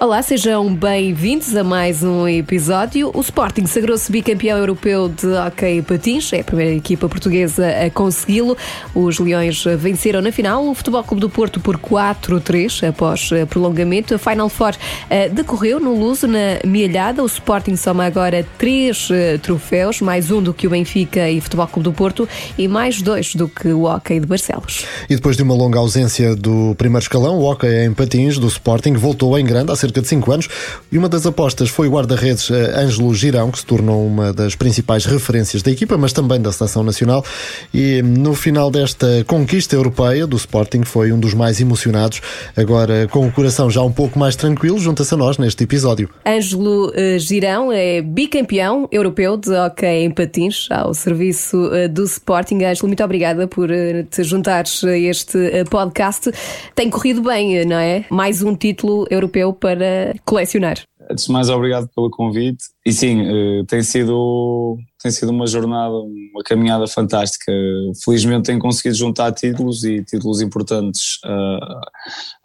[0.00, 3.10] Olá, sejam bem-vindos a mais um episódio.
[3.12, 8.56] O Sporting sagrou-se bicampeão europeu de hockey patins, é a primeira equipa portuguesa a consegui-lo.
[8.94, 14.14] Os Leões venceram na final o Futebol Clube do Porto por 4-3 após prolongamento.
[14.14, 17.20] A Final Four uh, decorreu no Luso, na Mielhada.
[17.20, 21.66] O Sporting soma agora três uh, troféus, mais um do que o Benfica e Futebol
[21.66, 24.84] Clube do Porto e mais dois do que o hockey de Barcelos.
[25.10, 28.92] E depois de uma longa ausência do primeiro escalão, o hockey em patins do Sporting
[28.92, 30.48] voltou em grande a ser cerca de 5 anos
[30.90, 34.54] e uma das apostas foi o guarda-redes eh, Ângelo Girão, que se tornou uma das
[34.54, 37.24] principais referências da equipa, mas também da seleção nacional.
[37.72, 42.20] E no final desta conquista europeia do Sporting foi um dos mais emocionados.
[42.56, 46.08] Agora, com o coração já um pouco mais tranquilo, junta-se a nós neste episódio.
[46.26, 52.64] Ângelo uh, Girão é bicampeão europeu de hockey em patins ao serviço uh, do Sporting.
[52.64, 53.68] Ângelo, muito obrigada por
[54.10, 55.38] te juntares a este
[55.70, 56.30] podcast.
[56.74, 58.04] Tem corrido bem, não é?
[58.10, 60.82] Mais um título europeu para para colecionar.
[61.10, 62.64] Antes de mais, obrigado pelo convite.
[62.84, 67.50] E sim, eh, tem sido, tem sido uma jornada, uma caminhada fantástica.
[68.04, 71.80] Felizmente tenho conseguido juntar títulos e títulos importantes uh,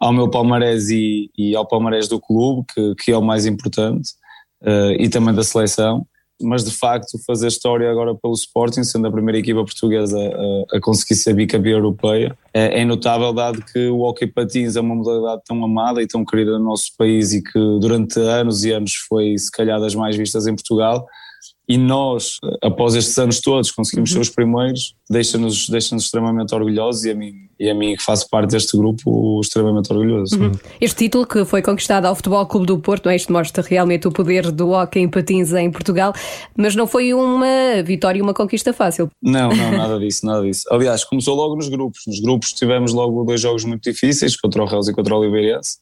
[0.00, 4.12] ao meu palmarés e, e, ao palmarés do clube, que, que é o mais importante,
[4.62, 6.06] uh, e também da seleção
[6.42, 10.80] mas de facto fazer história agora pelo Sporting, sendo a primeira equipa portuguesa a, a
[10.80, 15.42] conseguir ser bicampeã europeia, é, é, notável dado que o hockey patins é uma modalidade
[15.46, 19.36] tão amada e tão querida no nosso país e que durante anos e anos foi
[19.38, 21.06] se calhar das mais vistas em Portugal
[21.66, 24.16] e nós, após estes anos todos, conseguimos uhum.
[24.16, 28.28] ser os primeiros, deixa-nos deixa extremamente orgulhosos e a mim, e a mim que faço
[28.28, 30.38] parte deste grupo, extremamente orgulhoso.
[30.38, 30.52] Uhum.
[30.78, 33.16] Este título que foi conquistado ao Futebol Clube do Porto, é?
[33.16, 36.12] isto mostra realmente o poder do hockey em patins em Portugal,
[36.54, 39.10] mas não foi uma vitória e uma conquista fácil.
[39.22, 40.64] Não, não, nada disso, nada disso.
[40.70, 42.02] Aliás, começou logo nos grupos.
[42.06, 45.78] Nos grupos tivemos logo dois jogos muito difíceis, contra o Reus e contra o Oliveirense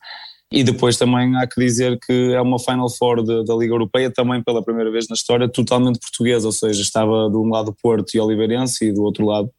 [0.52, 4.10] e depois também há que dizer que é uma Final Four de, da Liga Europeia,
[4.10, 7.74] também pela primeira vez na história, totalmente portuguesa, ou seja, estava de um lado o
[7.74, 9.50] Porto e o Oliveirense e do outro lado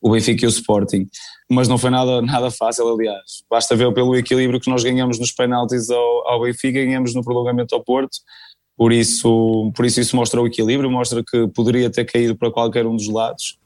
[0.00, 1.08] o Benfica e o Sporting.
[1.50, 3.42] Mas não foi nada, nada fácil, aliás.
[3.48, 7.74] Basta ver pelo equilíbrio que nós ganhamos nos penaltis ao, ao Benfica, ganhamos no prolongamento
[7.74, 8.18] ao Porto.
[8.76, 12.84] Por isso, por isso isso mostra o equilíbrio, mostra que poderia ter caído para qualquer
[12.84, 13.56] um dos lados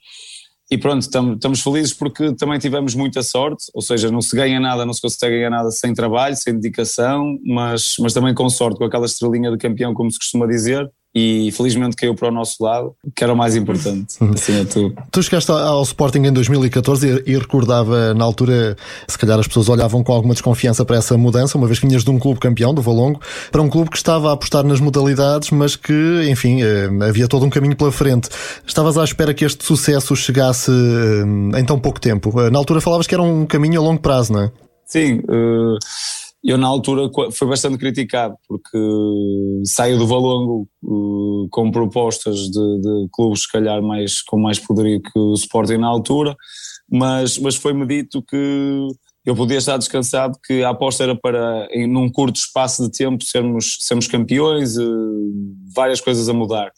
[0.70, 4.86] e pronto, estamos felizes porque também tivemos muita sorte, ou seja, não se ganha nada,
[4.86, 8.84] não se consegue ganhar nada sem trabalho, sem dedicação, mas, mas também com sorte, com
[8.84, 12.94] aquela estrelinha de campeão, como se costuma dizer, e felizmente caiu para o nosso lado,
[13.14, 14.30] que era o mais importante, uhum.
[14.30, 14.94] de tudo.
[15.10, 18.76] Tu chegaste ao Sporting em 2014 e, e, recordava, na altura,
[19.08, 22.04] se calhar as pessoas olhavam com alguma desconfiança para essa mudança, uma vez que vinhas
[22.04, 25.50] de um clube campeão, do Valongo, para um clube que estava a apostar nas modalidades,
[25.50, 28.28] mas que, enfim, eh, havia todo um caminho pela frente.
[28.64, 32.40] Estavas à espera que este sucesso chegasse eh, em tão pouco tempo.
[32.40, 34.52] Eh, na altura falavas que era um caminho a longo prazo, não é?
[34.86, 35.78] Sim, uh
[36.42, 38.78] eu na altura foi bastante criticado porque
[39.64, 45.02] saio do Valongo uh, com propostas de, de, clubes se calhar mais, com mais poderio
[45.02, 46.34] que o Sporting na altura,
[46.90, 48.88] mas, mas foi-me dito que
[49.24, 53.22] eu podia estar descansado que a aposta era para em num curto espaço de tempo
[53.22, 55.30] sermos, sermos campeões, uh,
[55.74, 56.72] várias coisas a mudar.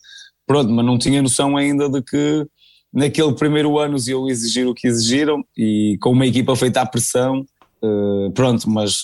[0.44, 2.44] Pronto, mas não tinha noção ainda de que
[2.92, 7.46] naquele primeiro ano iam exigir o que exigiram e com uma equipa feita à pressão,
[7.82, 9.02] uh, pronto, mas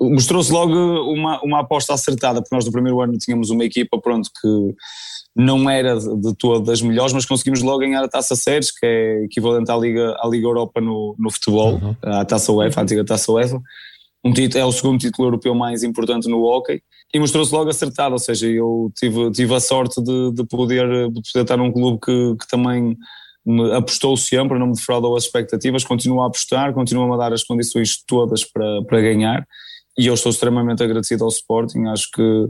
[0.00, 0.74] mostrou-se logo
[1.12, 4.74] uma, uma aposta acertada, porque nós no primeiro ano tínhamos uma equipa pronto, que
[5.36, 9.24] não era de todas das melhores, mas conseguimos logo ganhar a Taça Séries, que é
[9.24, 11.96] equivalente à Liga, à Liga Europa no, no futebol, uhum.
[12.02, 13.60] a Taça UEFA, a antiga Taça UEFA.
[14.24, 16.80] Um título, é o segundo título europeu mais importante no hockey
[17.12, 21.20] e mostrou-se logo acertado, ou seja, eu tive, tive a sorte de, de, poder, de
[21.32, 22.96] poder estar num clube que, que também
[23.76, 28.02] apostou sempre, não me defraudou as expectativas, continua a apostar, continua a dar as condições
[28.06, 29.46] todas para, para ganhar
[29.98, 31.86] e eu estou extremamente agradecido ao Sporting.
[31.86, 32.48] Acho que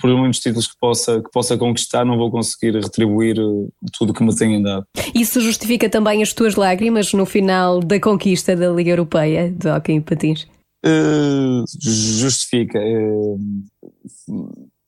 [0.00, 4.22] por muitos títulos que possa, que possa conquistar, não vou conseguir retribuir eh, tudo que
[4.22, 4.86] me têm dado.
[5.14, 9.92] Isso justifica também as tuas lágrimas no final da conquista da Liga Europeia de Hockey
[9.92, 10.46] em Patins?
[10.86, 12.78] Uh, justifica.
[12.78, 13.38] Uh,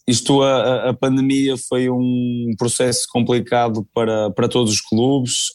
[0.07, 5.49] isto, a, a pandemia foi um processo complicado para, para todos os clubes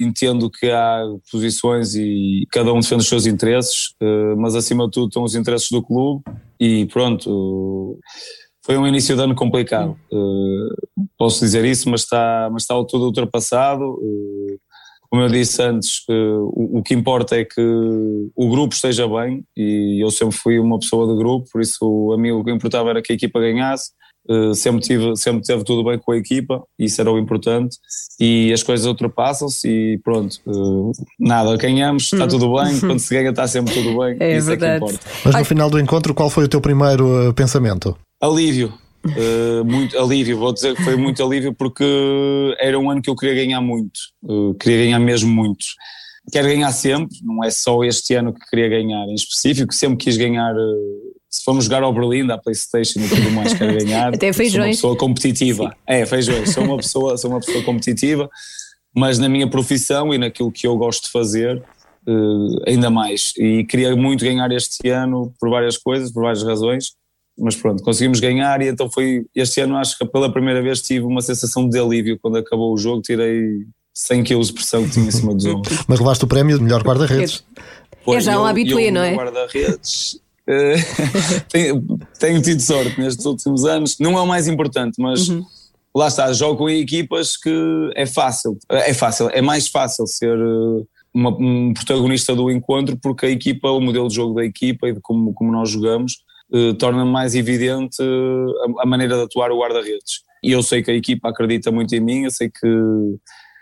[0.00, 4.92] entendo que há posições e cada um defende os seus interesses, eh, mas acima de
[4.92, 6.22] tudo estão os interesses do clube
[6.58, 7.98] e pronto.
[8.64, 13.06] Foi um início de ano complicado, eh, posso dizer isso, mas está, mas está tudo
[13.06, 13.98] ultrapassado.
[14.02, 14.56] Eh,
[15.10, 17.60] como eu disse antes, o que importa é que
[18.34, 22.16] o grupo esteja bem e eu sempre fui uma pessoa de grupo, por isso a
[22.16, 23.90] mim o que importava era que a equipa ganhasse
[24.28, 27.76] Uh, sempre, tive, sempre teve tudo bem com a equipa, isso era o importante,
[28.20, 33.30] e as coisas ultrapassam-se e pronto, uh, nada, ganhamos, está tudo bem, quando se ganha
[33.30, 34.76] está sempre tudo bem, é isso verdade.
[34.76, 35.10] é que importa.
[35.24, 37.98] Mas no final do encontro, qual foi o teu primeiro uh, pensamento?
[38.20, 38.72] Alívio,
[39.06, 41.84] uh, muito alívio, vou dizer que foi muito alívio porque
[42.60, 43.98] era um ano que eu queria ganhar muito,
[44.60, 45.64] queria ganhar mesmo muito.
[46.30, 50.16] Quero ganhar sempre, não é só este ano que queria ganhar em específico, sempre quis
[50.16, 50.54] ganhar
[51.32, 54.12] se formos jogar ao Berlim, da Playstation e tudo mais, quero ganhar.
[54.14, 54.78] Até feijões.
[54.78, 55.76] Sou uma pessoa competitiva.
[55.86, 56.50] É, feijões.
[56.50, 58.28] Sou uma pessoa, sou uma pessoa competitiva,
[58.94, 61.56] mas na minha profissão e naquilo que eu gosto de fazer,
[62.06, 63.32] uh, ainda mais.
[63.38, 66.92] E queria muito ganhar este ano por várias coisas, por várias razões.
[67.38, 69.24] Mas pronto, conseguimos ganhar e então foi.
[69.34, 72.76] Este ano acho que pela primeira vez tive uma sensação de alívio quando acabou o
[72.76, 73.00] jogo.
[73.00, 73.64] Tirei
[73.94, 75.82] 100 kg de pressão que tinha em cima dos ombros.
[75.88, 77.42] Mas levaste o prémio de melhor guarda-redes.
[78.06, 79.14] É já um habitué, não é?
[79.14, 80.20] Guarda-redes
[81.48, 83.96] tenho, tenho, tido sorte nestes últimos anos.
[83.98, 85.44] Não é o mais importante, mas uhum.
[85.94, 88.58] lá está, jogo com equipas que é fácil.
[88.68, 90.84] É fácil, é mais fácil ser eh,
[91.14, 94.94] uma, um protagonista do encontro porque a equipa, o modelo de jogo da equipa e
[94.94, 96.18] de como, como nós jogamos,
[96.52, 100.22] eh, torna mais evidente eh, a, a maneira de atuar o guarda-redes.
[100.42, 102.68] E eu sei que a equipa acredita muito em mim, eu sei que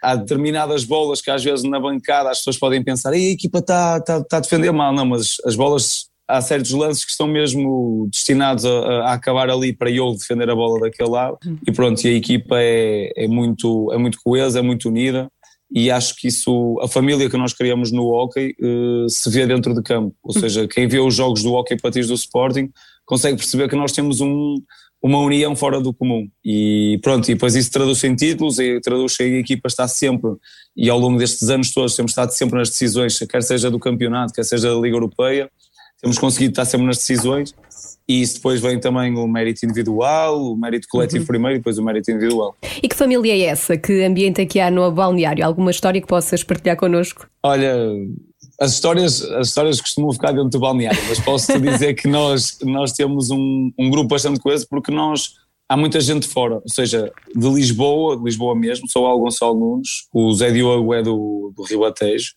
[0.02, 4.00] há determinadas bolas que às vezes na bancada as pessoas podem pensar a equipa está
[4.00, 8.08] tá, tá a defender mal, não, mas as bolas há certos lances que estão mesmo
[8.10, 11.58] destinados a, a, acabar ali para eu defender a bola daquele lado uhum.
[11.66, 15.30] e pronto, e a equipa é, é, muito, é muito coesa, é muito unida
[15.72, 19.72] e acho que isso, a família que nós criamos no hockey uh, se vê dentro
[19.72, 20.40] de campo, ou uhum.
[20.40, 22.70] seja, quem vê os jogos do hockey patins do Sporting
[23.04, 24.56] consegue perceber que nós temos um,
[25.02, 29.18] uma união fora do comum e pronto, e depois isso traduz em títulos e traduz
[29.20, 30.30] em a equipa está sempre
[30.76, 34.32] e ao longo destes anos todos temos estado sempre nas decisões, quer seja do campeonato,
[34.32, 35.50] quer seja da Liga Europeia
[36.00, 37.54] temos conseguido estar sempre nas decisões
[38.08, 41.26] e isso depois vem também o mérito individual, o mérito coletivo uhum.
[41.26, 42.56] primeiro e depois o mérito individual.
[42.82, 43.76] E que família é essa?
[43.76, 45.44] Que ambiente é que há no balneário?
[45.44, 47.28] Alguma história que possas partilhar connosco?
[47.42, 47.76] Olha,
[48.60, 52.92] as histórias, as histórias costumam ficar dentro do balneário, mas posso-te dizer que nós, nós
[52.92, 55.34] temos um, um grupo bastante coeso porque nós
[55.68, 59.54] há muita gente fora, ou seja, de Lisboa, de Lisboa mesmo, só há o Gonçalo
[59.58, 62.32] Nunes, o Zé Diogo é do, do Rio Atejo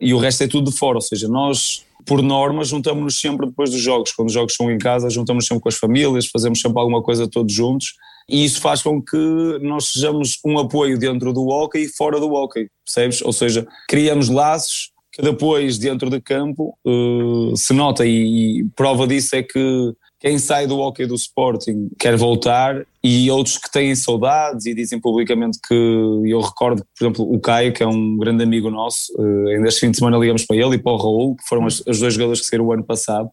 [0.00, 3.70] e o resto é tudo de fora, ou seja, nós por norma, juntamos-nos sempre depois
[3.70, 4.12] dos jogos.
[4.12, 7.28] Quando os jogos são em casa, juntamos-nos sempre com as famílias, fazemos sempre alguma coisa
[7.28, 7.94] todos juntos.
[8.28, 12.32] E isso faz com que nós sejamos um apoio dentro do hockey e fora do
[12.32, 13.22] hockey, percebes?
[13.22, 19.06] Ou seja, criamos laços que depois, dentro de campo, uh, se nota e, e prova
[19.06, 23.94] disso é que quem sai do hockey do Sporting quer voltar e outros que têm
[23.94, 28.42] saudades e dizem publicamente que eu recordo, por exemplo, o Caio, que é um grande
[28.42, 31.36] amigo nosso, uh, ainda este fim de semana ligamos para ele e para o Raul,
[31.36, 33.28] que foram as, as dois jogadores que saíram o ano passado.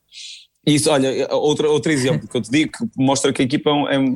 [0.67, 3.69] E isso, olha, outro, outro exemplo que eu te digo que mostra que a equipa
[3.69, 4.13] é, é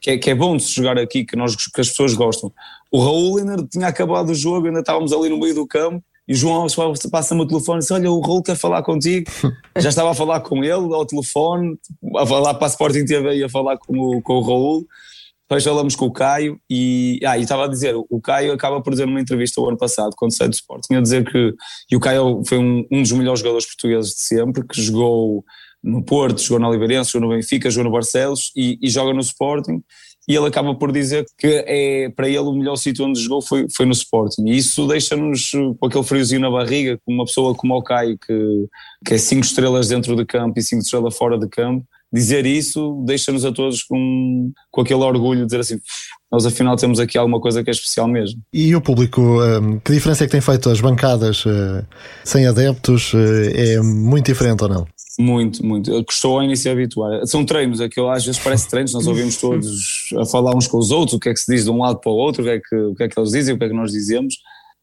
[0.00, 2.52] que, é, que é bom de se jogar aqui, que, nós, que as pessoas gostam.
[2.90, 6.32] O Raul ainda tinha acabado o jogo, ainda estávamos ali no meio do campo e
[6.32, 6.64] o João
[7.10, 9.28] passa-me o telefone e diz: Olha, o Raul quer falar contigo.
[9.76, 11.76] Já estava a falar com ele ao telefone,
[12.16, 14.86] a falar para a Sporting TV e a falar com o, com o Raul.
[15.42, 18.92] Depois falamos com o Caio e, ah, e estava a dizer: o Caio acaba por
[18.92, 21.52] dizer numa entrevista o ano passado, quando saiu do Sporting, a dizer que.
[21.90, 25.44] E o Caio foi um, um dos melhores jogadores portugueses de sempre, que jogou
[25.82, 29.20] no Porto, jogou na Oliveirense, jogou no Benfica, jogou no Barcelos e, e joga no
[29.20, 29.82] Sporting
[30.28, 33.66] e ele acaba por dizer que é, para ele o melhor sítio onde jogou foi,
[33.74, 34.46] foi no Sporting.
[34.46, 38.68] E isso deixa-nos com aquele friozinho na barriga, com uma pessoa como o Caio, que,
[39.04, 41.84] que é 5 estrelas dentro de campo e 5 estrelas fora de campo.
[42.12, 45.78] Dizer isso deixa-nos a todos com, com aquele orgulho de dizer assim:
[46.30, 48.40] nós afinal temos aqui alguma coisa que é especial mesmo.
[48.52, 51.84] E o público, hum, que diferença é que tem feito as bancadas eh,
[52.24, 53.12] sem adeptos?
[53.14, 54.86] Eh, é muito diferente ou não?
[55.18, 56.04] Muito, muito.
[56.04, 57.26] Custou ao início a habituar.
[57.26, 60.92] São treinos, aquilo às vezes parece treinos, nós ouvimos todos a falar uns com os
[60.92, 62.50] outros, o que é que se diz de um lado para o outro, o que
[62.50, 64.36] é que, o que, é que eles dizem, o que é que nós dizemos.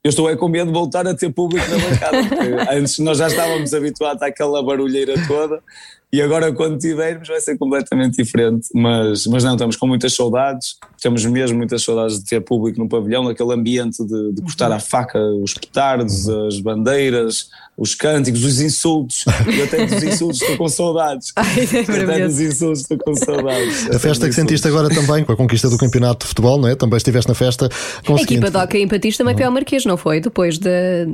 [0.04, 3.18] Eu estou é com medo de voltar a ter público na bancada, porque antes nós
[3.18, 5.62] já estávamos habituados àquela barulheira toda
[6.12, 8.70] e agora quando tivermos vai ser completamente diferente.
[8.74, 12.88] Mas, mas não, estamos com muitas saudades, temos mesmo muitas saudades de ter público no
[12.88, 18.60] pavilhão, naquele ambiente de, de cortar a faca, os petardos, as bandeiras, os cânticos, os
[18.60, 19.24] insultos.
[19.46, 21.32] Eu até dos insultos estou com saudades.
[21.38, 23.90] Ai, é até dos insultos estou com saudades.
[23.92, 26.76] A festa que sentiste agora também com a conquista do campeonato de futebol, não é?
[26.76, 27.70] Também estiveste na festa.
[28.08, 30.20] A equipa de Hockey em Patins também foi ao Marquês, não foi?
[30.20, 30.70] Depois de,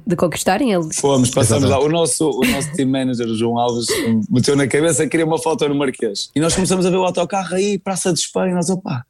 [0.06, 0.96] de conquistarem eles.
[0.98, 1.84] Fomos, passamos Exatamente.
[1.84, 1.90] lá.
[1.90, 3.88] O nosso, o nosso team manager, João Alves,
[4.30, 6.30] meteu na cabeça que queria uma foto no Marquês.
[6.36, 9.06] E nós começamos a ver o autocarro aí, Praça de Espanha, nós, opa.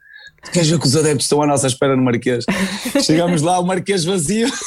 [0.52, 2.46] Queres ver que os adeptos estão à nossa espera no Marquês?
[3.04, 4.48] Chegamos lá, o Marquês vazio.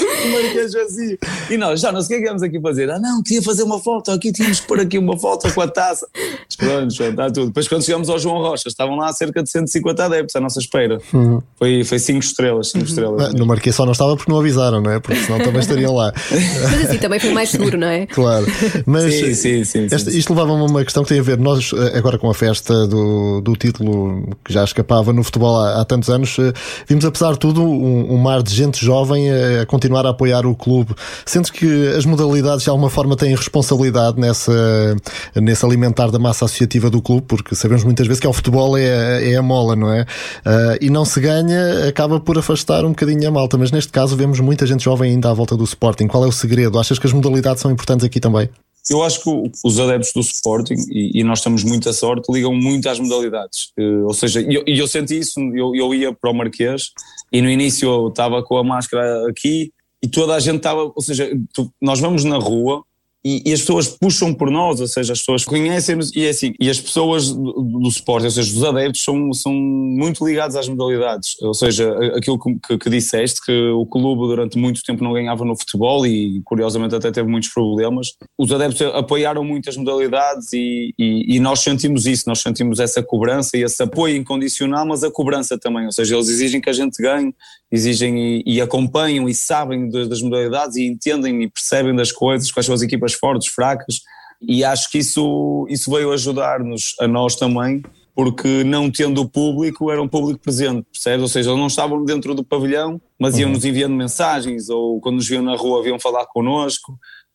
[0.00, 1.16] o Marquês assim.
[1.50, 2.90] E nós, já não sei o que é que íamos aqui fazer.
[2.90, 5.68] Ah, não, queria fazer uma foto aqui, tínhamos que pôr aqui uma foto com a
[5.68, 6.06] taça.
[6.14, 7.46] Mas pronto, está tudo.
[7.46, 10.98] Depois, quando chegamos ao João Rocha, estavam lá cerca de 150 adeptos à nossa espera.
[11.12, 11.42] Uhum.
[11.84, 12.88] Foi 5 estrelas, 5 uhum.
[12.88, 13.34] estrelas.
[13.34, 15.00] No Marquês só não estava porque não avisaram, não é?
[15.00, 16.12] Porque senão também estariam lá.
[16.30, 18.06] Mas assim também foi mais seguro, não é?
[18.06, 18.46] Claro.
[18.86, 21.38] Mas sim, sim, sim, esta, isto levava-me a uma questão que tem a ver.
[21.38, 25.80] Nós, eh, agora com a festa do, do título que já escapava no futebol há,
[25.80, 26.52] há tantos anos, eh,
[26.86, 30.46] vimos, apesar de tudo, um, um, mar de gente jovem a, a continuar a apoiar
[30.46, 30.94] o clube.
[31.26, 34.96] Sentes que as modalidades de alguma forma têm responsabilidade nessa,
[35.34, 39.32] nesse alimentar da massa associativa do clube, porque sabemos muitas vezes que o futebol é,
[39.32, 40.02] é a mola, não é?
[40.02, 44.16] Uh, e não se ganha, acaba por afastar um bocadinho a malta, mas neste caso
[44.16, 46.06] vemos muita gente jovem ainda à volta do Sporting.
[46.06, 46.78] Qual é o segredo?
[46.78, 48.48] Achas que as modalidades são importantes aqui também?
[48.90, 52.88] Eu acho que os adeptos do Sporting, e, e nós temos muita sorte, ligam muito
[52.88, 53.72] às modalidades.
[53.78, 56.90] Uh, ou seja, e eu, eu, senti isso, eu, eu ia para o Marquês
[57.32, 59.72] e no início eu estava com a máscara aqui
[60.02, 62.84] e toda a gente estava, ou seja, tu, nós vamos na rua
[63.24, 66.54] e, e, as pessoas puxam por nós, ou seja, as pessoas conhecem-nos e é assim,
[66.58, 70.68] e as pessoas do, do suporte, ou seja, os adeptos são, são muito ligados às
[70.68, 75.44] modalidades, ou seja, aquilo que, que, disseste, que o clube durante muito tempo não ganhava
[75.44, 81.36] no futebol e curiosamente até teve muitos problemas, os adeptos apoiaram muitas modalidades e, e,
[81.36, 85.56] e nós sentimos isso, nós sentimos essa cobrança e esse apoio incondicional, mas a cobrança
[85.56, 87.32] também, ou seja, eles exigem que a gente ganhe,
[87.70, 92.74] exigem e, acompanham e sabem das modalidades e entendem e percebem das coisas, quais são
[92.74, 94.00] as equipas equipas fortes, fracas,
[94.40, 97.82] e acho que isso, isso veio ajudar-nos, a nós também,
[98.14, 101.22] porque não tendo o público, era um público presente, percebes?
[101.22, 103.70] Ou seja, eles não estavam dentro do pavilhão, mas iam-nos uhum.
[103.70, 106.92] enviando mensagens, ou quando nos viam na rua, vinham falar connosco,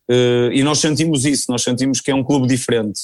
[0.10, 3.00] uh, e nós sentimos isso, nós sentimos que é um clube diferente.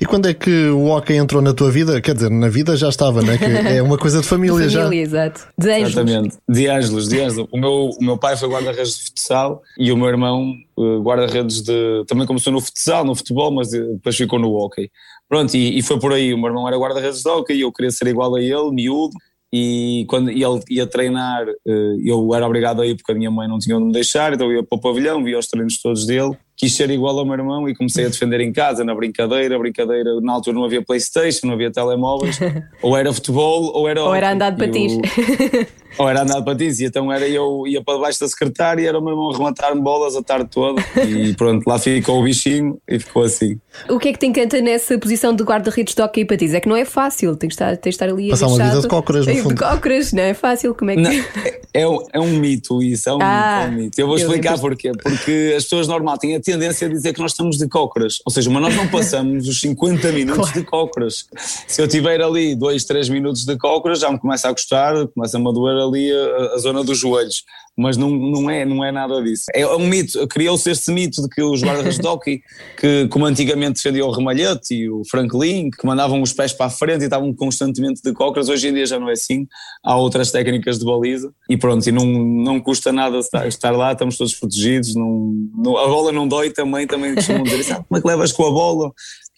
[0.00, 2.00] E quando é que o hockey entrou na tua vida?
[2.00, 3.38] Quer dizer, na vida já estava, não é?
[3.38, 5.18] Que é uma coisa de família, de família já.
[5.18, 5.48] exato.
[5.56, 5.90] De Ângelos.
[5.90, 6.36] Exatamente.
[6.48, 7.48] De Ângelos, de Ângelos.
[7.52, 11.62] O meu, o meu pai foi guarda-redes de futsal e o meu irmão uh, guarda-redes
[11.62, 12.04] de.
[12.06, 14.90] Também começou no futsal, no futebol, mas depois ficou no hockey.
[15.28, 16.32] Pronto, e, e foi por aí.
[16.32, 19.14] O meu irmão era guarda-redes de hockey e eu queria ser igual a ele, miúdo
[19.52, 23.48] e quando ele ia treinar, eh, eu era obrigado a ir porque a minha mãe
[23.48, 26.06] não tinha onde me deixar, então eu ia para o pavilhão, via os treinos todos
[26.06, 29.56] dele, quis ser igual ao meu irmão e comecei a defender em casa, na brincadeira,
[29.56, 32.38] brincadeira, na altura não havia Playstation, não havia telemóveis,
[32.82, 34.02] ou era futebol ou era...
[34.02, 34.94] Ou era andar de patins.
[35.98, 38.86] ou era andar de patins, e então era eu ia para debaixo da secretária e
[38.86, 42.78] era o meu irmão rematar-me bolas a tarde toda, e pronto, lá ficou o bichinho
[42.88, 43.58] e ficou assim.
[43.88, 46.54] O que é que te encanta nessa posição de guarda-redes de hockey e patins?
[46.54, 48.80] É que não é fácil, tem que estar, tem que estar ali Passar uma vida
[48.80, 49.54] de cócoras, no fundo.
[49.54, 51.00] De cócoras, não é fácil, como é que...
[51.02, 54.00] Não, é, é, um, é mito isso, é um, ah, mito, é um mito.
[54.00, 57.20] Eu vou explicar eu porquê, porque as pessoas normal têm a tendência a dizer que
[57.20, 60.60] nós estamos de cócoras, ou seja, mas nós não passamos os 50 minutos claro.
[60.60, 61.26] de cócoras.
[61.66, 65.48] Se eu tiver ali 2, 3 minutos de cócoras, já me começa a gostar, começa-me
[65.48, 67.44] a doer ali a, a zona dos joelhos
[67.78, 69.44] mas não, não, é, não é nada disso.
[69.54, 72.42] É um mito, criou-se este mito de que os guardas de hockey,
[72.76, 76.70] que como antigamente defendiam o Remalhete e o Franklin, que mandavam os pés para a
[76.70, 79.46] frente e estavam constantemente de cócoras, hoje em dia já não é assim,
[79.84, 84.18] há outras técnicas de baliza e pronto, e não, não custa nada estar lá, estamos
[84.18, 88.00] todos protegidos, não, não, a bola não dói também, também costumam dizer ah, como é
[88.00, 88.90] que levas com a bola?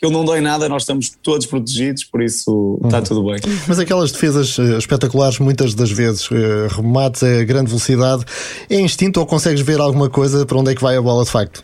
[0.02, 3.04] Ele não dói nada, nós estamos todos protegidos, por isso está uhum.
[3.04, 3.40] tudo bem.
[3.68, 8.24] Mas aquelas defesas eh, espetaculares, muitas das vezes, eh, remates a grande velocidade,
[8.70, 11.30] é instinto ou consegues ver alguma coisa para onde é que vai a bola de
[11.30, 11.62] facto?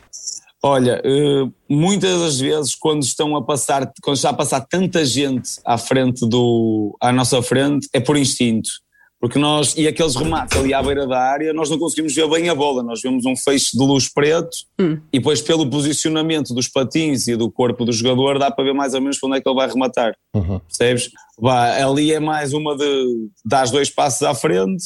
[0.63, 5.53] Olha, eh, muitas das vezes quando estão a passar, quando está a passar tanta gente
[5.65, 8.69] à frente do, à nossa frente, é por instinto
[9.21, 12.49] porque nós, e aqueles remates ali à beira da área, nós não conseguimos ver bem
[12.49, 14.99] a bola, nós vemos um feixe de luz preto hum.
[15.13, 18.95] e depois pelo posicionamento dos patins e do corpo do jogador dá para ver mais
[18.95, 20.61] ou menos para onde é que ele vai rematar, uhum.
[20.61, 21.11] percebes?
[21.41, 24.85] Bah, ali é mais uma de dar dois passos à frente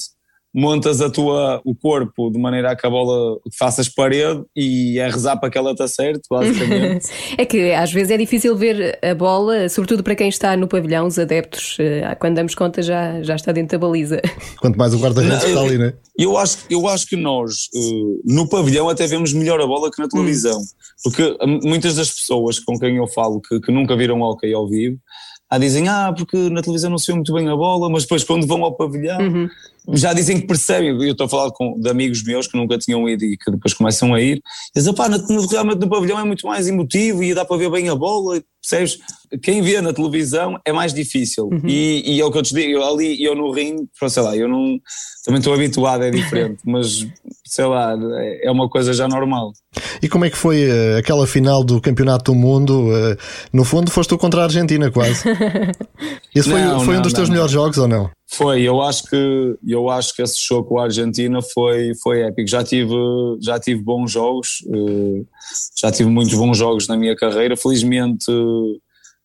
[0.52, 5.08] montas a tua, o corpo de maneira a que a bola faças parede e é
[5.08, 7.06] rezar para que ela está certo, basicamente.
[7.38, 11.06] é que às vezes é difícil ver a bola, sobretudo para quem está no pavilhão,
[11.06, 14.20] os adeptos, eh, quando damos conta já, já está dentro da baliza.
[14.60, 15.94] Quanto mais o guarda-redes está ali, né?
[16.18, 20.02] Eu acho, eu acho que nós, eh, no pavilhão, até vemos melhor a bola que
[20.02, 20.64] na televisão, hum.
[21.04, 24.98] porque muitas das pessoas com quem eu falo que, que nunca viram hockey ao vivo,
[25.50, 28.22] ah, dizem, ah, porque na televisão não se vê muito bem a bola, mas depois
[28.22, 29.48] quando vão ao pavilhão uhum.
[29.88, 30.90] Já dizem que percebem.
[30.90, 33.74] Eu estou a falar com, de amigos meus que nunca tinham ido e que depois
[33.74, 34.40] começam a ir.
[34.74, 35.08] Dizem, pá,
[35.50, 38.98] realmente no pavilhão é muito mais emotivo e dá para ver bem a bola, percebes?
[39.42, 41.46] Quem vê na televisão é mais difícil.
[41.46, 41.62] Uhum.
[41.64, 44.36] E, e é o que eu te digo, eu ali, eu no ringue, sei lá,
[44.36, 44.78] eu não,
[45.24, 47.06] também estou habituado, é diferente, mas
[47.44, 49.52] sei lá, é, é uma coisa já normal.
[50.02, 52.88] E como é que foi uh, aquela final do Campeonato do Mundo?
[52.88, 53.16] Uh,
[53.52, 55.24] no fundo, foste tu contra a Argentina, quase.
[56.34, 58.10] Esse foi, não, foi não, um dos não, teus melhores jogos ou não?
[58.32, 62.48] Foi, eu acho que eu acho que esse jogo com a Argentina foi foi épico.
[62.48, 62.94] Já tive
[63.42, 65.24] já tive bons jogos, eh,
[65.76, 67.56] já tive muitos bons jogos na minha carreira.
[67.56, 68.30] Felizmente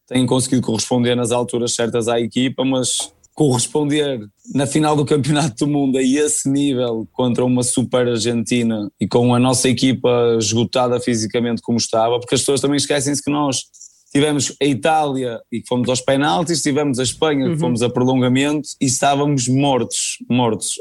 [0.07, 4.21] tenho conseguido corresponder nas alturas certas à equipa, mas corresponder
[4.53, 9.35] na final do Campeonato do Mundo a esse nível contra uma super Argentina e com
[9.35, 13.63] a nossa equipa esgotada fisicamente como estava, porque as pessoas também esquecem-se que nós
[14.09, 17.59] tivemos a Itália e que fomos aos penaltis, tivemos a Espanha que uhum.
[17.59, 20.75] fomos a prolongamento e estávamos mortos, mortos.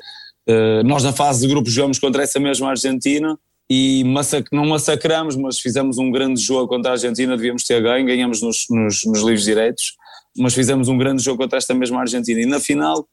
[0.49, 3.37] Uh, nós na fase de grupos jogamos contra essa mesma Argentina
[3.69, 8.07] e massac não massacramos, mas fizemos um grande jogo contra a Argentina, devíamos ter ganho,
[8.07, 9.95] ganhamos nos, nos, nos livros direitos,
[10.37, 12.41] mas fizemos um grande jogo contra esta mesma Argentina.
[12.41, 13.07] E na final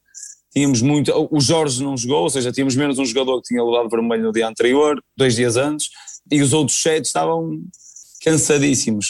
[0.52, 3.90] tínhamos muito, o Jorge não jogou, ou seja, tínhamos menos um jogador que tinha levado
[3.90, 5.90] vermelho no dia anterior, dois dias antes,
[6.30, 7.62] e os outros sete estavam
[8.24, 9.08] cansadíssimos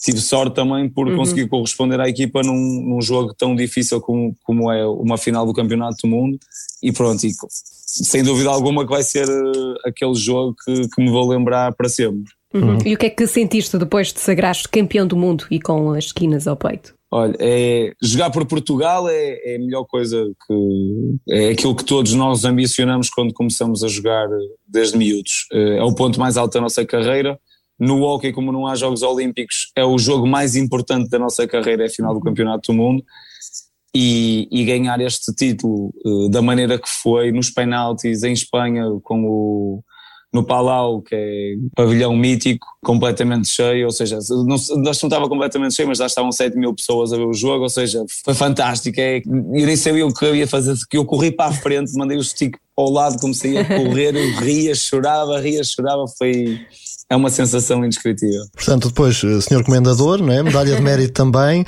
[0.00, 1.16] tive sorte também por uhum.
[1.16, 5.52] conseguir corresponder à equipa num, num, jogo tão difícil como, como é uma final do
[5.52, 6.38] Campeonato do Mundo
[6.82, 11.10] e pronto, e sem dúvida alguma que vai ser uh, aquele jogo que, que, me
[11.10, 12.32] vou lembrar para sempre.
[12.54, 12.70] Uhum.
[12.72, 12.78] Uhum.
[12.84, 16.06] E o que é que sentiste depois de sagraste campeão do mundo e com as
[16.06, 16.94] esquinas ao peito?
[17.12, 22.14] Olha, é, jogar por Portugal é, é, a melhor coisa que é aquilo que todos
[22.14, 24.28] nós ambicionamos quando começamos a jogar
[24.66, 25.46] desde miúdos.
[25.52, 27.36] Eh, é o ponto mais alto da nossa carreira
[27.80, 31.84] no hockey, como não há Jogos Olímpicos, é o jogo mais importante da nossa carreira,
[31.84, 33.02] é a final do Campeonato do Mundo.
[33.92, 39.24] E, e ganhar este título uh, da maneira que foi, nos penaltis em Espanha, com
[39.24, 39.82] o,
[40.32, 45.74] no Palau, que é um pavilhão mítico, completamente cheio, ou seja, não, não estava completamente
[45.74, 49.00] cheio, mas já estavam 7 mil pessoas a ver o jogo, ou seja, foi fantástico.
[49.00, 51.92] É, eu nem sabia o que eu ia fazer, que eu corri para a frente,
[51.96, 56.60] mandei o stick ao lado, comecei a correr, eu ria, chorava, ria, chorava, foi
[57.10, 58.44] é uma sensação indescritível.
[58.52, 60.44] Portanto, depois, eh, senhor Comendador, não é?
[60.44, 61.66] medalha de mérito também.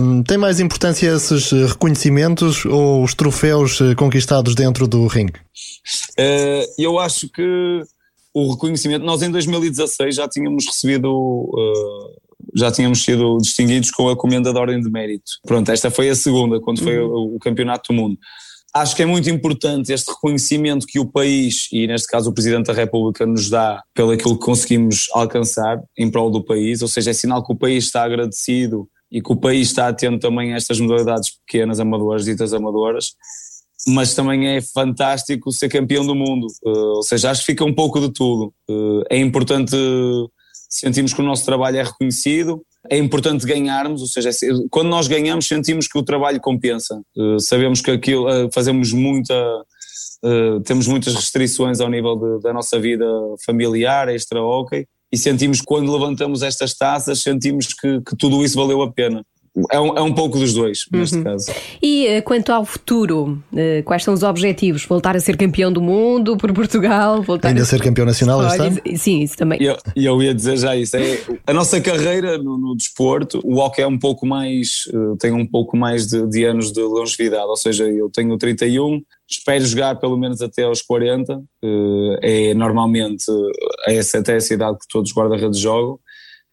[0.00, 5.34] Um, tem mais importância esses eh, reconhecimentos ou os troféus eh, conquistados dentro do ringue?
[6.16, 7.82] Uh, eu acho que
[8.32, 11.10] o reconhecimento, nós em 2016 já tínhamos recebido.
[11.10, 15.32] Uh, já tínhamos sido distinguidos com a Comenda da Ordem de Mérito.
[15.44, 17.32] Pronto, esta foi a segunda, quando foi uhum.
[17.32, 18.16] o, o Campeonato do Mundo.
[18.74, 22.66] Acho que é muito importante este reconhecimento que o país, e neste caso o Presidente
[22.66, 27.10] da República, nos dá pelo aquilo que conseguimos alcançar em prol do país, ou seja,
[27.10, 30.56] é sinal que o país está agradecido e que o país está atento também a
[30.56, 33.14] estas modalidades pequenas, amadoras, ditas amadoras,
[33.86, 37.74] mas também é fantástico ser campeão do mundo, uh, ou seja, acho que fica um
[37.74, 38.52] pouco de tudo.
[38.68, 39.74] Uh, é importante
[40.68, 44.30] sentirmos que o nosso trabalho é reconhecido, é importante ganharmos, ou seja,
[44.70, 47.00] quando nós ganhamos sentimos que o trabalho compensa.
[47.16, 49.34] Uh, sabemos que aquilo, uh, fazemos muita,
[50.24, 53.06] uh, temos muitas restrições ao nível de, da nossa vida
[53.44, 58.82] familiar, extra-hockey, e sentimos que quando levantamos estas taças, sentimos que, que tudo isso valeu
[58.82, 59.24] a pena.
[59.70, 61.24] É um, é um pouco dos dois, neste uhum.
[61.24, 61.52] caso.
[61.82, 64.84] E uh, quanto ao futuro, uh, quais são os objetivos?
[64.84, 67.22] Voltar a ser campeão do mundo por Portugal?
[67.22, 68.80] Voltar Ainda a ser campeão nacional este ano?
[68.96, 69.60] Sim, isso também.
[69.60, 70.96] E eu, eu, ia dizer já isso.
[70.96, 75.32] É, a nossa carreira no, no, desporto, o hockey é um pouco mais, uh, tem
[75.32, 79.96] um pouco mais de, de, anos de longevidade, ou seja, eu tenho 31, espero jogar
[79.96, 81.42] pelo menos até aos 40,
[82.22, 83.24] é normalmente
[83.86, 85.98] essa, até essa idade que todos os guarda-redes jogam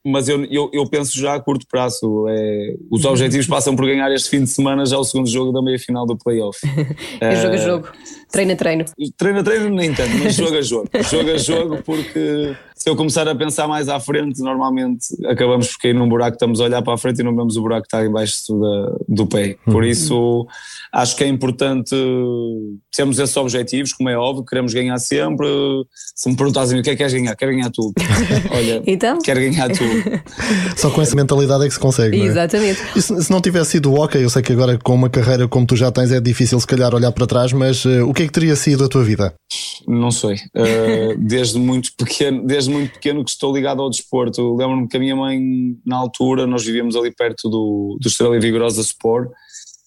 [0.06, 2.26] mas eu, eu, eu, penso já a curto prazo.
[2.30, 5.62] É, os objetivos passam por ganhar este fim de semana já o segundo jogo da
[5.62, 6.60] meia final do playoff.
[7.20, 7.88] é jogo a jogo,
[8.32, 8.86] treino a treino.
[9.18, 10.90] Treino a treino nem tanto, mas jogo a jogo.
[11.10, 15.82] jogo a jogo porque se eu começar a pensar mais à frente, normalmente acabamos por
[15.82, 17.88] cair num buraco, estamos a olhar para a frente e não vemos o buraco que
[17.88, 19.58] está embaixo da, do pé.
[19.64, 19.90] Por uhum.
[19.90, 20.48] isso
[20.92, 21.96] acho que é importante
[22.96, 25.48] termos esses objetivos, como é óbvio, queremos ganhar sempre.
[26.16, 27.94] Se me perguntas o que é que queres ganhar, quero ganhar tudo.
[28.52, 29.20] Olha, então?
[29.20, 29.95] quero ganhar tudo.
[30.76, 32.18] Só com essa mentalidade é que se consegue.
[32.18, 32.28] Não é?
[32.28, 32.82] Exatamente.
[32.96, 35.48] E se, se, não tivesse sido o hockey, eu sei que agora com uma carreira
[35.48, 38.24] como tu já tens é difícil se calhar olhar para trás, mas uh, o que
[38.24, 39.34] é que teria sido a tua vida?
[39.88, 40.36] Não sei.
[40.56, 44.56] Uh, desde muito pequeno, desde muito pequeno que estou ligado ao desporto.
[44.56, 45.40] Lembro-me que a minha mãe,
[45.86, 49.30] na altura, nós vivíamos ali perto do, do Estrela e Vigorosa Sport,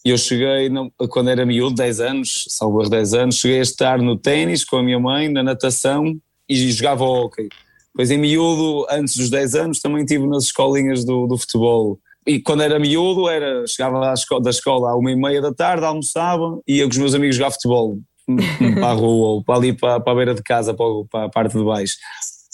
[0.05, 0.71] e eu cheguei,
[1.11, 4.83] quando era miúdo, 10 anos, salvo 10 anos, cheguei a estar no ténis com a
[4.83, 6.17] minha mãe, na natação
[6.49, 7.49] e jogava ao hockey.
[7.99, 11.99] Pois em miúdo, antes dos 10 anos, também estive nas escolinhas do, do futebol.
[12.25, 15.85] E quando era miúdo, era, chegava escola, da escola à uma e meia da tarde,
[15.85, 17.99] almoçava, ia com os meus amigos jogar futebol
[18.79, 21.29] para a rua ou para ali para, para a beira de casa, para, para a
[21.29, 21.95] parte de baixo.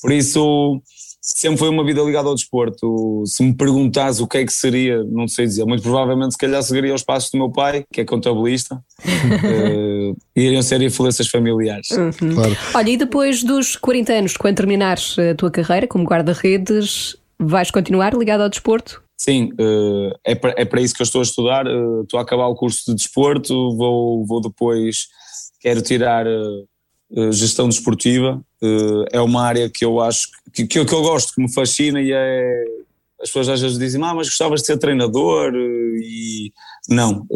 [0.00, 0.80] Por isso,
[1.24, 3.24] sempre foi uma vida ligada ao desporto.
[3.26, 6.62] Se me perguntasse o que é que seria, não sei dizer, muito provavelmente se calhar
[6.62, 11.90] seguiria os passos do meu pai, que é contabilista, uh, e iriam ser influências familiares.
[11.90, 12.34] Uhum.
[12.34, 12.56] Claro.
[12.74, 18.14] Olha, e depois dos 40 anos, quando terminares a tua carreira como guarda-redes, vais continuar
[18.14, 19.02] ligado ao desporto?
[19.16, 21.66] sim, uh, é, para, é para isso que eu estou a estudar.
[21.66, 25.06] Uh, estou a acabar o curso de desporto, vou, vou depois,
[25.60, 26.68] quero tirar uh,
[27.32, 28.40] gestão desportiva.
[29.12, 32.12] é uma área que eu acho que, que, que, eu gosto, que me fascina e
[32.12, 32.64] é.
[33.20, 35.52] As pessoas às vezes dizem, ah, mas gostavas de ser treinador?
[35.54, 36.52] E
[36.88, 37.26] não.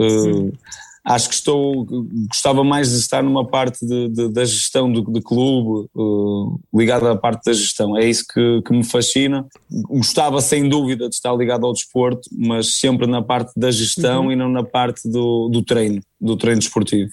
[1.09, 1.87] acho que estou
[2.29, 7.11] gostava mais de estar numa parte de, de, da gestão do, de clube uh, ligada
[7.13, 9.47] à parte da gestão é isso que, que, me fascina
[9.89, 14.33] gostava sem dúvida de estar ligado ao desporto mas sempre na parte da gestão uhum.
[14.33, 17.11] e não na parte do, do treino do treino desportivo.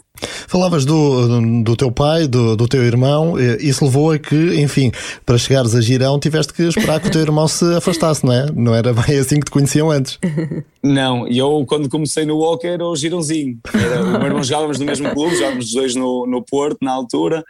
[0.47, 4.91] Falavas do, do teu pai, do, do teu irmão, isso levou a que, enfim,
[5.25, 8.47] para chegares a Girão tiveste que esperar que o teu irmão se afastasse, não é?
[8.51, 10.17] Não era bem assim que te conheciam antes.
[10.83, 13.59] Não, eu quando comecei no Walker era o Girãozinho.
[13.73, 16.91] Era, o meu irmão jogávamos no mesmo clube, jogávamos os dois no, no Porto, na
[16.91, 17.43] altura.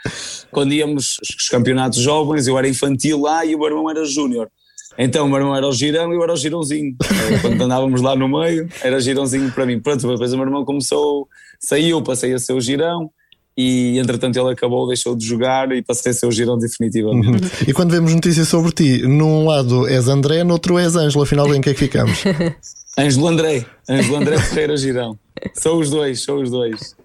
[0.52, 4.50] Quando íamos os campeonatos jovens, eu era infantil lá e o meu irmão era júnior.
[4.98, 6.96] Então o meu irmão era o girão e eu era o girãozinho.
[7.42, 9.80] Quando andávamos lá no meio, era girãozinho para mim.
[9.80, 11.28] Pronto, depois o meu irmão começou,
[11.60, 13.10] saiu, passei a ser o girão
[13.58, 17.28] e entretanto ele acabou, deixou de jogar e passei a ser o girão definitivamente.
[17.28, 17.50] Uhum.
[17.68, 21.54] E quando vemos notícias sobre ti, num lado és André, no outro és Ângelo, afinal
[21.54, 22.24] em que é que ficamos?
[22.98, 25.18] Ângelo André, Ângelo André Ferreira Girão.
[25.54, 26.96] São os dois, são os dois.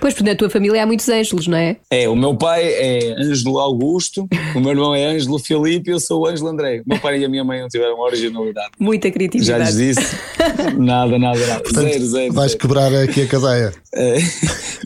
[0.00, 1.76] Pois, porque na tua família há muitos Ângelos, não é?
[1.90, 6.00] É, o meu pai é Ângelo Augusto, o meu irmão é Ângelo Filipe e eu
[6.00, 6.82] sou o Ângelo André.
[6.86, 8.70] O meu pai e a minha mãe não tiveram originalidade.
[8.78, 9.64] Muita criatividade.
[9.64, 10.16] Já lhes disse.
[10.78, 11.60] Nada, nada, nada.
[11.60, 12.32] Portanto, zero, zero.
[12.32, 12.60] Vais zero.
[12.60, 13.72] quebrar aqui a cadeia.
[13.94, 14.18] É,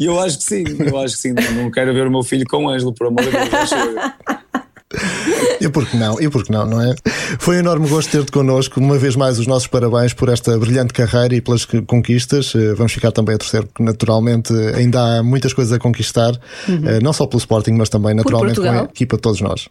[0.00, 1.32] eu acho que sim, eu acho que sim.
[1.32, 3.70] Não, não quero ver o meu filho com o Ângelo, por amor de Deus.
[5.60, 6.20] E por que não?
[6.20, 6.94] E por que não, não é?
[7.38, 8.80] Foi um enorme gosto ter-te connosco.
[8.80, 12.52] Uma vez mais, os nossos parabéns por esta brilhante carreira e pelas conquistas.
[12.54, 16.32] Eh, vamos ficar também a torcer, porque naturalmente ainda há muitas coisas a conquistar,
[16.68, 16.82] uhum.
[16.84, 19.68] Eh, não só pelo Sporting, mas também naturalmente com a equipa de todos nós.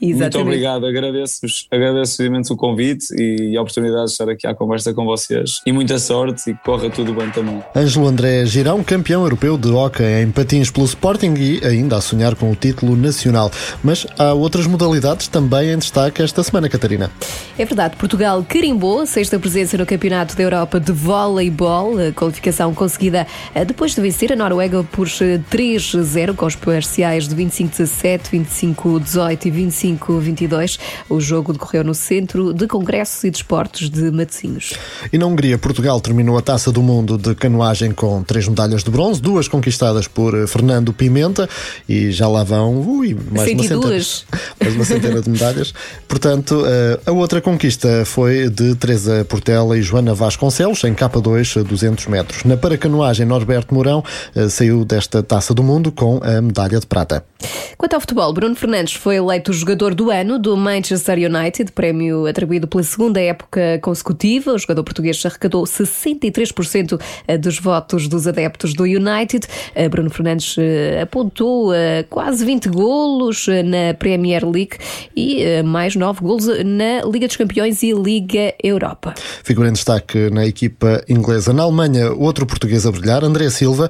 [0.00, 0.18] Exatamente.
[0.18, 4.92] Muito obrigado, agradeço, agradeço imenso o convite e a oportunidade de estar aqui à conversa
[4.94, 5.60] com vocês.
[5.66, 7.62] E muita sorte e que corra tudo bem também.
[7.76, 12.34] Ângelo André Girão, campeão europeu de hockey em patins pelo Sporting e ainda a sonhar
[12.34, 13.50] com o título nacional.
[13.82, 17.10] Mas há outras modalidades também em destaque esta semana, Catarina.
[17.58, 22.74] É verdade, Portugal carimbou a sexta presença no Campeonato da Europa de Voleibol, a qualificação
[22.74, 28.44] conseguida eh, depois de vencer a Noruega por 3-0 eh, com os parciais de 25-17,
[28.74, 30.78] 25-18 e 25-22.
[31.08, 34.74] O jogo decorreu no Centro de Congressos e Desportos de Matosinhos.
[35.12, 38.90] E na Hungria, Portugal terminou a Taça do Mundo de canoagem com três medalhas de
[38.90, 41.48] bronze, duas conquistadas por eh, Fernando Pimenta
[41.88, 44.04] e já lá vão ui, mais uma centena,
[44.60, 45.72] mais uma centena de medalhas.
[46.08, 46.64] Portanto,
[47.06, 52.44] a outra conquista foi de Teresa Portela e Joana Vasconcelos em K2 a 200 metros.
[52.44, 54.02] Na paracanoagem, Norberto Mourão
[54.48, 57.24] saiu desta Taça do Mundo com a medalha de prata.
[57.76, 62.66] Quanto ao futebol, Bruno Fernandes foi eleito jogador do ano do Manchester United, prémio atribuído
[62.66, 64.52] pela segunda época consecutiva.
[64.52, 67.00] O jogador português arrecadou 63%
[67.40, 69.46] dos votos dos adeptos do United.
[69.90, 70.56] Bruno Fernandes
[71.02, 71.72] apontou
[72.08, 74.78] quase 20 golos na Premier League
[75.16, 79.14] e mais 9 golos na Liga dos Campeões e Liga Europa.
[79.42, 81.52] Figura em destaque na equipa inglesa.
[81.52, 83.88] Na Alemanha, outro português a brilhar, André Silva,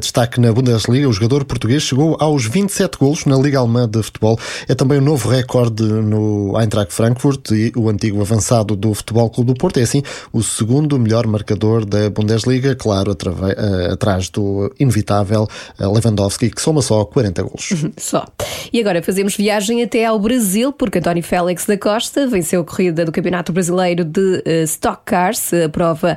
[0.00, 1.08] destaque na Bundesliga.
[1.08, 4.38] O jogador português chegou aos 27 7 golos na Liga Alemã de Futebol.
[4.68, 9.28] É também o um novo recorde no Eintracht Frankfurt e o antigo avançado do Futebol
[9.28, 9.78] Clube do Porto.
[9.78, 16.60] É assim o segundo melhor marcador da Bundesliga, claro, uh, atrás do inevitável Lewandowski, que
[16.60, 17.68] soma só 40 golos.
[17.98, 18.24] Só.
[18.72, 23.04] E agora fazemos viagem até ao Brasil, porque António Félix da Costa venceu a corrida
[23.04, 26.16] do Campeonato Brasileiro de uh, Stock Cars, a prova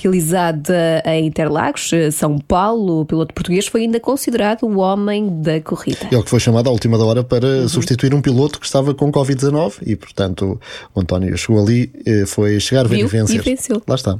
[0.00, 3.00] realizada em Interlagos, São Paulo.
[3.00, 6.08] O piloto português foi ainda considerado o homem da corrida.
[6.10, 7.68] Ele que foi chamado à última hora para uhum.
[7.68, 10.60] substituir um piloto que estava com Covid-19 e, portanto,
[10.94, 13.36] o António chegou ali, eh, foi chegar, ver e vencer.
[13.36, 13.82] E venceu.
[13.86, 14.12] Lá está.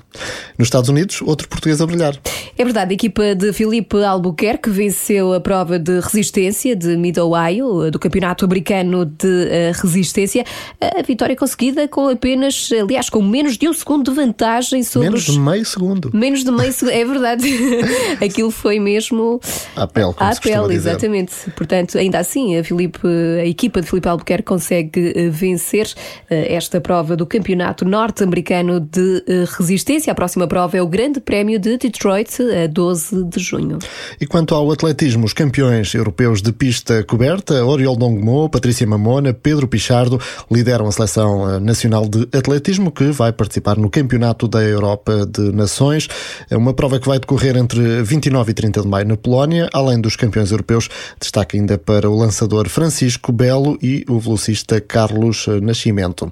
[0.57, 2.17] Nos Estados Unidos, outro português a brilhar.
[2.57, 7.99] É verdade, a equipa de Filipe Albuquerque venceu a prova de resistência de Mid-Ohio, do
[7.99, 8.70] Campeonato Americano
[9.07, 10.45] de eh, Resistência.
[10.81, 15.09] A vitória conseguida com apenas, aliás, com menos de um segundo de vantagem sobre.
[15.09, 15.35] Menos os...
[15.35, 16.11] de meio segundo.
[16.15, 17.49] Menos de meio segundo, é verdade.
[18.23, 19.41] Aquilo foi mesmo.
[19.75, 21.51] A pele, como a pele, exatamente.
[21.57, 23.01] Portanto, ainda assim, a, Filipe,
[23.41, 25.93] a equipa de Filipe Albuquerque consegue eh, vencer
[26.29, 29.25] eh, esta prova do Campeonato Norte-Americano de
[29.59, 30.13] Resistência.
[30.13, 33.79] A próxima prova é o Grande Prémio de Detroit, a 12 de junho.
[34.21, 39.67] E quanto ao atletismo, os campeões europeus de pista coberta, Oriol Dongmo, Patrícia Mamona, Pedro
[39.67, 40.21] Pichardo
[40.51, 46.09] lideram a seleção nacional de atletismo que vai participar no Campeonato da Europa de Nações.
[46.51, 49.71] É uma prova que vai decorrer entre 29 e 30 de maio na Polónia.
[49.73, 55.47] Além dos campeões europeus, destaca ainda para o lançador Francisco Belo e o velocista Carlos
[55.63, 56.31] Nascimento.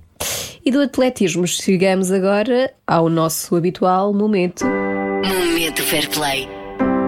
[0.62, 4.66] E do atletismo chegamos agora ao nosso habitual momento.
[4.66, 6.46] Momento Fair Play.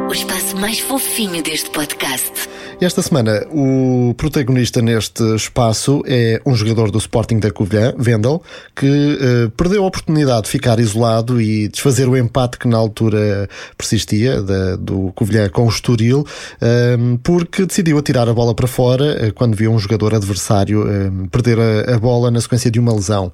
[0.08, 2.32] O espaço mais fofinho deste podcast.
[2.80, 8.42] Esta semana, o protagonista neste espaço é um jogador do Sporting da Covilhã, Vendel,
[8.74, 13.50] que uh, perdeu a oportunidade de ficar isolado e desfazer o empate que na altura
[13.76, 19.28] persistia da, do Covilhã com o Estoril, uh, porque decidiu atirar a bola para fora
[19.28, 20.86] uh, quando viu um jogador adversário
[21.30, 23.30] perder a, a, bola na sequência de uma lesão.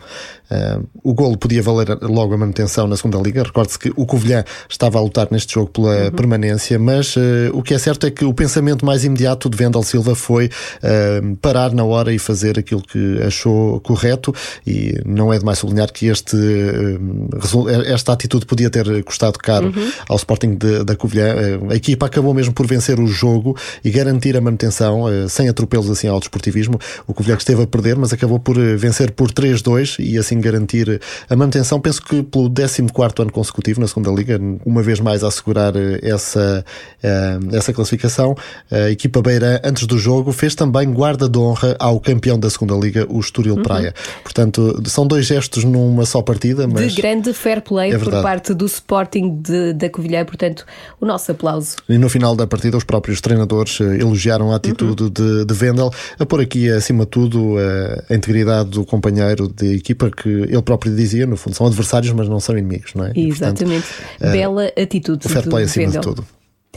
[1.05, 3.45] o golo podia valer logo a manutenção na segunda liga.
[3.45, 6.11] Recorde-se que o Covilhã estava a lutar neste jogo pela uhum.
[6.11, 7.15] permanência, mas
[7.53, 10.47] o que é certo é que o pensamento mais imediato ato de Vendel Silva foi
[10.47, 14.35] uh, parar na hora e fazer aquilo que achou correto
[14.67, 19.93] e não é demais sublinhar que este, uh, esta atitude podia ter custado caro uhum.
[20.09, 21.35] ao Sporting de, da Covilhã.
[21.35, 25.91] Uh, a equipa acabou mesmo por vencer o jogo e garantir a manutenção sem atropelos
[25.91, 26.79] assim ao desportivismo.
[27.07, 31.01] O Covilhã que esteve a perder, mas acabou por vencer por 3-2 e assim garantir
[31.29, 31.81] a manutenção.
[31.81, 32.83] Penso que pelo 14
[33.19, 36.65] ano consecutivo na segunda Liga, uma vez mais a assegurar essa,
[37.53, 38.35] essa classificação.
[38.71, 42.77] A equipa Beira, antes do jogo, fez também guarda de honra ao campeão da segunda
[42.77, 43.63] Liga, o Estoril uhum.
[43.65, 43.93] Praia.
[44.23, 46.93] Portanto, são dois gestos numa só partida, mas.
[46.93, 50.65] De grande fair play é por parte do Sporting de, da Covilhã, portanto,
[51.01, 51.75] o nosso aplauso.
[51.89, 55.11] E no final da partida, os próprios treinadores eh, elogiaram a atitude uhum.
[55.11, 59.75] de, de Vendel, a pôr aqui, acima de tudo, a, a integridade do companheiro de
[59.75, 63.13] equipa, que ele próprio dizia, no fundo, são adversários, mas não são inimigos, não é?
[63.17, 63.87] Exatamente.
[63.89, 65.29] E, portanto, Bela uh, atitude.
[65.29, 66.01] Fair play acima Vendel.
[66.01, 66.27] de tudo.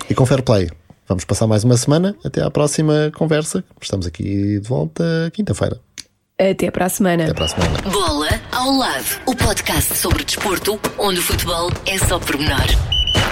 [0.10, 0.70] E com fair play,
[1.10, 2.16] Vamos passar mais uma semana.
[2.24, 3.64] Até à próxima conversa.
[3.82, 5.82] Estamos aqui de volta quinta-feira.
[6.40, 7.24] Até para a semana.
[7.24, 7.82] Até para a semana.
[7.92, 9.20] Bola ao lado.
[9.26, 12.68] O podcast sobre desporto, onde o futebol é só pormenor.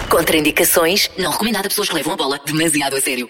[0.10, 3.30] Contraindicações, não recomendado a pessoas que levam a bola demasiado a sério.